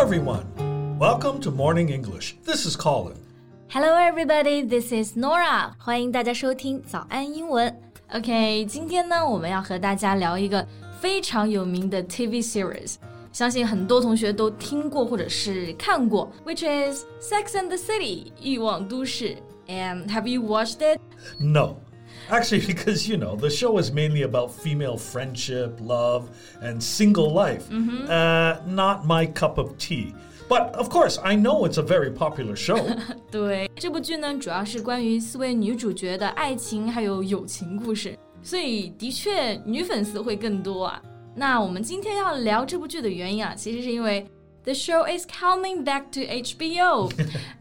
[0.00, 0.46] everyone.
[0.98, 2.34] Welcome to Morning English.
[2.46, 3.18] This is Colin.
[3.68, 5.72] Hello everybody, this is Norah.
[5.76, 7.78] 欢迎大家收听早安英文。
[8.14, 10.66] OK，今天呢，我们要和大家聊一个
[10.98, 12.94] 非常有名的 TV series，
[13.30, 19.36] 相信很多同学都听过或者是看过，which is Sex and the City，欲望都市。
[19.68, 20.98] And have you watched it?
[21.38, 21.76] No.
[22.29, 27.69] Actually, because, you know, the show is mainly about female friendship, love, and single life.
[27.71, 30.13] Uh, not my cup of tea.
[30.47, 32.79] But of course, I know it's a very popular show.
[33.31, 41.01] 对，这部剧呢，主要是关于四位女主角的爱情还有友情故事，所以的确女粉丝会更多啊。
[41.35, 44.25] 那我们今天要聊这部剧的原因啊，其实是因为
[44.63, 47.11] The show is coming back to HBO，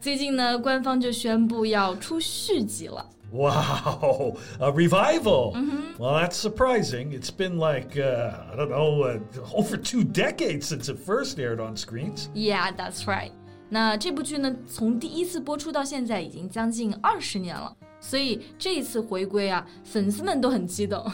[0.00, 3.04] 最近呢，官方就宣布要出续集了。
[3.32, 5.56] Wow, a revival.
[5.98, 7.12] Well, that's surprising.
[7.12, 9.18] It's been like, uh, I don't know, uh,
[9.52, 12.28] over two decades since it first aired on screens.
[12.32, 13.32] Yeah, that's right.
[13.70, 21.04] 那这部剧呢，从第一次播出到现在已经将近二十年了，所以这一次回归啊，粉丝们都很激动。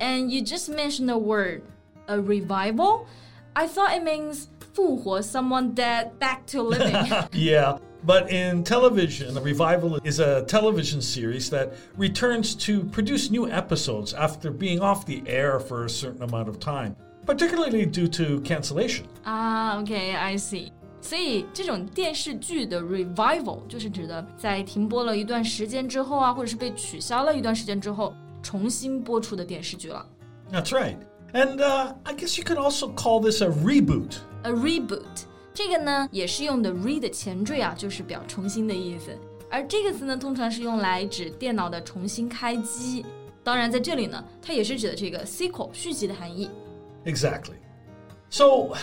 [0.00, 1.62] And you just mentioned the word
[2.06, 3.04] a revival.
[3.52, 7.06] I thought it means 复活 someone dead back to living.
[7.30, 13.48] Yeah, but in television, a revival is a television series that returns to produce new
[13.48, 18.40] episodes after being off the air for a certain amount of time, particularly due to
[18.40, 19.04] cancellation.
[19.24, 20.72] 啊、o k I see.
[21.00, 30.06] 所以这种电视剧的 revival 就是指的在停播了一段时间之后啊，或者是被取消了一段时间之后，重新播出的电视剧了。
[30.52, 30.96] That's right.
[31.32, 34.18] And uh, I guess you could also call this a reboot.
[34.42, 35.24] A reboot
[35.56, 39.16] 这个呢也是用的 re 的前缀啊，就是表重新的意思。
[39.50, 43.04] 而这个词呢，通常是用来指电脑的重新开机。
[43.44, 46.48] 当然，在这里呢，它也是指的这个 sequel 续集的含义。
[47.04, 47.56] Exactly.
[48.30, 48.74] So,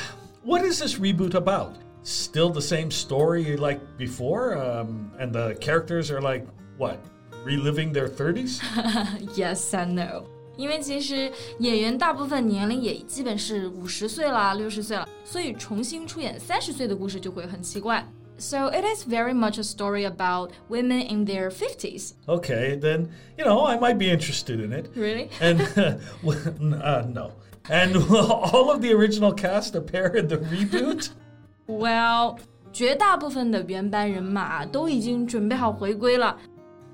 [0.43, 1.71] what is this reboot about?
[2.03, 4.55] Still the same story like before?
[4.57, 6.45] Um, and the characters are like,
[6.77, 6.99] what,
[7.43, 8.61] reliving their 30s?
[9.35, 10.25] Yes and no，
[10.57, 18.05] 因为其实演员大部分年龄也基本是五十岁啦、六十岁了，所以重新出演三十岁的故事就会很奇怪。
[18.37, 22.11] So it is very much a story about women in their fifties.
[22.25, 24.87] Okay, then, you know, I might be interested in it.
[24.95, 25.27] Really?
[25.41, 25.59] And,
[26.23, 27.31] uh, no.
[27.69, 31.09] And will all of the original cast appear in the reboot?
[31.67, 32.37] Well，
[32.71, 36.37] 绝大部分的原班人马都已经准备好回归了，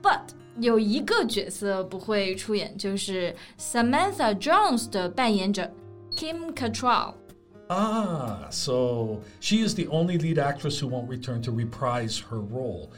[0.01, 0.21] But
[0.59, 5.69] 有一个角色不会出演，就是 Samantha Jones 的扮演者
[6.15, 7.13] Kim Cattrall。
[7.67, 12.89] Ah, so she is the only lead actress who won't return to reprise her role.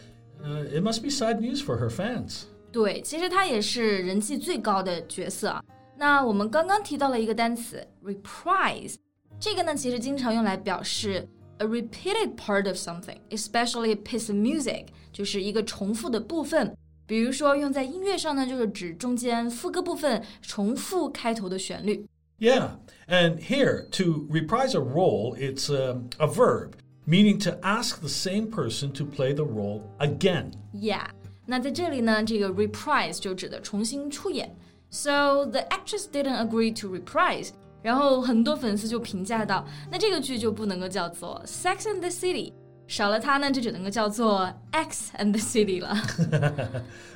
[0.43, 2.43] Uh, it must be sad news for her fans.
[2.71, 5.63] 对，其实她也是人气最高的角色啊。
[5.97, 8.95] 那我们刚刚提到了一个单词 reprise，
[9.39, 11.27] 这个呢其实经常用来表示
[11.57, 16.77] a repeated part of something, especially a piece of music，就是一个重复的部分。
[17.11, 22.05] 比如说用在音乐上呢，就是指中间副歌部分重复开头的旋律。
[22.39, 22.71] Yeah,
[23.07, 26.73] and here, to reprise a role, it's um, a verb,
[27.05, 30.51] meaning to ask the same person to play the role again.
[30.73, 31.07] Yeah，
[31.45, 34.55] 那在这里呢，这个 reprise 就指的重新出演。
[34.89, 37.49] So the actress didn't agree to reprise。
[37.81, 42.51] 然后很多粉丝就评价到，那这个剧就不能够叫做 Sex and the City，
[42.92, 45.96] 少了它呢，就只能够叫做 X and the City 了。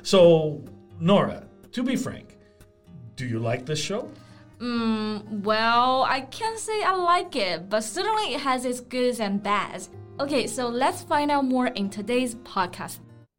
[0.03, 0.59] so
[0.99, 2.35] Norah, to be frank,
[3.15, 4.07] do you like this show?
[4.59, 9.39] Mm, well, I can't say I like it, but certainly it has its goods and
[9.43, 9.89] bads.
[10.19, 12.97] Okay, so let's find out more in today's podcast.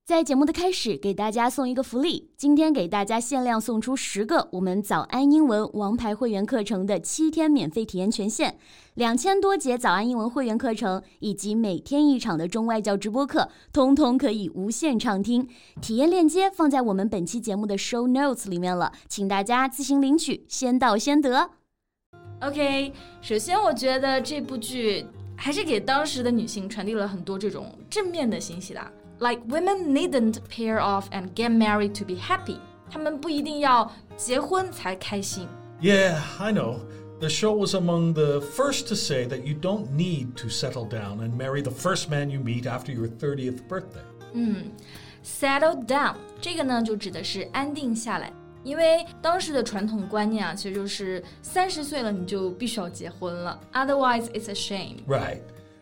[0.09, 8.57] 在节目的开始，给大家送一个福利，今天给大家限量送出十个我们早安英文王牌会员课程的七天免费体验权限，
[8.95, 15.47] 两千多节早安英文会员课程以及每天一场的中外教直播课，通通可以无限畅听。
[15.83, 21.51] 体验链接放在我们本期节目的 show notes 里面了，请大家自行领取，先到先得。
[22.41, 25.05] OK，首先我觉得这部剧
[25.37, 28.81] 还是给当时的女性传递了很多这种正面的信息的
[29.20, 32.60] ，like women needn't pair off and get married to be happy，
[32.90, 35.48] 她们不一定要结婚才开心。
[35.82, 36.80] Yeah, I know.
[37.20, 41.20] The show was among the first to say that you don't need to settle down
[41.22, 44.04] and marry the first man you meet after your 30th birthday.
[45.24, 54.98] Settle down，这个呢就指的是安定下来，因为当时的传统观念啊，其实就是三十岁了你就必须要结婚了，otherwise it's a shame。
[55.08, 55.40] Right.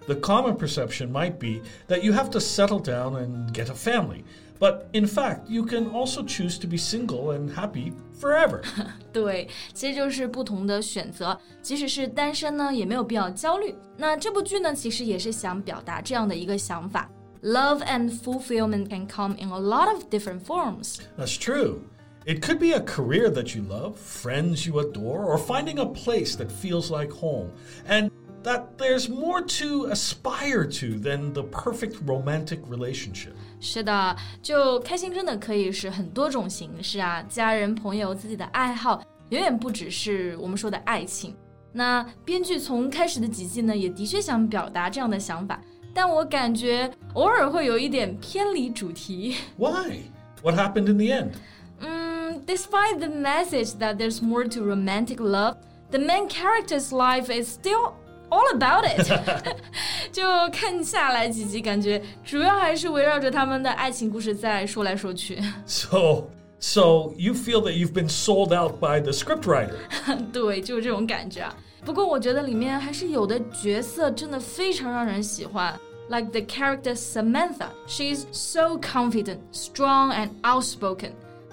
[0.08, 4.24] The common perception might be that you have to settle down and get a family.
[4.60, 8.62] But in fact, you can also choose to be single and happy forever.
[9.12, 11.40] 对，其实就是不同的选择。
[11.64, 13.74] 即使是单身呢，也没有必要焦虑。
[13.98, 17.10] 那这部剧呢，其实也是想表达这样的一个想法：
[17.42, 20.98] love and fulfillment can come in a lot of different forms.
[21.18, 21.80] That's true.
[22.24, 26.36] It could be a career that you love, friends you adore, or finding a place
[26.36, 27.50] that feels like home.
[27.88, 28.12] And
[28.46, 33.34] that there's more to aspire to than the perfect romantic relationship.
[33.60, 41.36] 是的，就开心真的可以是很多种形式啊，家人、朋友、自己的爱好，远远不只是我们说的爱情。
[41.72, 45.62] 那编剧从开始的几季呢，也的确想表达这样的想法，
[45.94, 49.36] 但我感觉偶尔会有一点偏离主题。
[49.58, 50.00] Why?
[50.42, 51.34] What happened in the end?
[51.80, 55.58] Mm, despite the message that there's more to romantic love,
[55.92, 57.94] the main character's life is still
[58.36, 59.56] all about it
[60.12, 65.42] 就看下来几集，感觉主要还是围绕着他们的爱情故事在说来说去。
[65.66, 66.28] So,
[66.60, 69.76] so you feel that you've been sold out by the scriptwriter?
[70.32, 71.56] 对，就是这种感觉啊。
[71.84, 75.80] 不过我觉得里面还是有的角色真的非常让人喜欢。
[76.10, 81.12] Like the character Samantha, she's so confident, strong, and outspoken.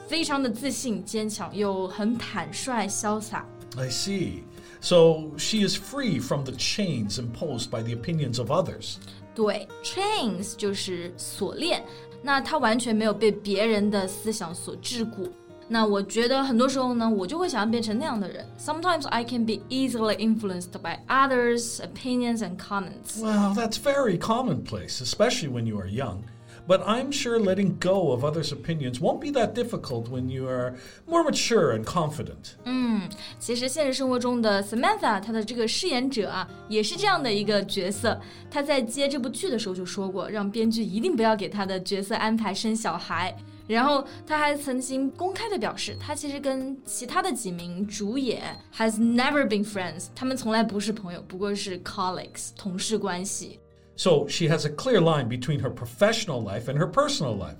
[0.08, 3.44] 非常的自信、坚强，又很坦率、潇洒。
[3.76, 4.42] I see.
[4.82, 8.96] So she is free from the chains imposed by the opinions of others.
[9.34, 11.84] 对，chains 就是锁链，
[12.22, 15.30] 那她完全没有被别人的思想所桎梏。
[15.70, 18.44] 那我觉得很多时候呢，我就会想要变成那样的人。
[18.58, 23.20] Sometimes I can be easily influenced by others' opinions and comments.
[23.20, 26.22] Well, that's very commonplace, especially when you are young.
[26.66, 30.74] But I'm sure letting go of others' opinions won't be that difficult when you are
[31.06, 32.56] more mature and confident.
[32.64, 33.08] 嗯，
[33.38, 38.20] 其实现实生活中的 Samantha，她的这个饰演者啊，也是这样的一个角色。
[38.50, 43.34] 她在接这部剧的时候就说过，让编剧一定不要给她的角色安排生小孩。
[43.66, 48.42] 然后他还曾经公开的表示，他其实跟其他的几名主演
[48.74, 53.60] has never been friends，他们从来不是朋友，不过是 colleagues 同事关系。
[53.96, 57.56] so she has a clear line between her professional life and her personal life.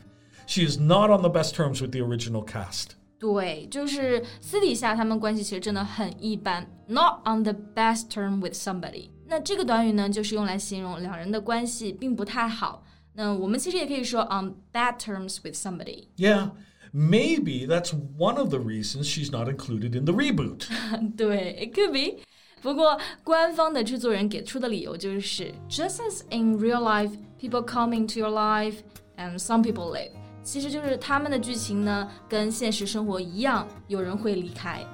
[0.47, 2.93] She is not on the best terms with the original cast.
[3.19, 9.11] 对，就是私底下他们关系其实真的很一般，not on the best term with somebody。
[9.27, 12.85] 那这个短语呢，就是用来形容两人的关系并不太好。
[13.15, 16.51] 那我们其实也可以说 on bad terms with somebody。Yeah.
[16.91, 20.67] Maybe that's one of the reasons she's not included in the reboot.
[21.19, 22.23] 对，it could be.
[22.63, 28.77] 不过，官方的制作人给出的理由就是，just as in real life, people come into your life
[29.17, 30.11] and some people leave。
[30.43, 34.85] 其实就是他们的剧情呢，跟现实生活一样，有人会离开。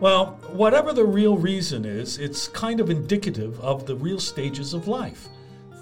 [0.00, 4.88] Well, whatever the real reason is, it's kind of indicative of the real stages of
[4.88, 5.28] life.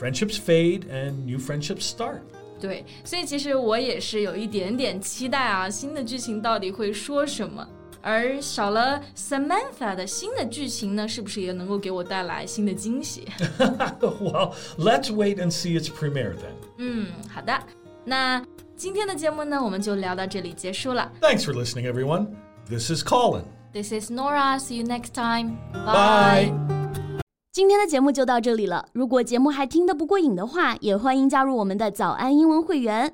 [0.00, 2.20] Friendships fade and new friendships start.
[2.60, 7.66] 对，所以其实我也是有一点点期待啊，新的剧情到底会说什么。
[8.01, 13.27] 而少了 Samantha 的新的剧情呢，是不是也能够给我带来新的惊喜
[13.99, 16.53] ？Well, let's wait and see its premiere then.
[16.77, 17.57] 嗯，好的。
[18.05, 18.41] 那
[18.75, 21.11] 今天的节目呢，我们就聊到这里结束了。
[21.21, 22.27] Thanks for listening, everyone.
[22.69, 23.43] This is Colin.
[23.73, 24.59] This is Norah.
[24.59, 25.57] See you next time.
[25.73, 26.51] Bye.
[26.51, 26.53] Bye.
[27.51, 28.87] 今天的节目就到这里了。
[28.93, 33.13] 如果节目还听得不过瘾的话，也欢迎加入我们的早安英文会员。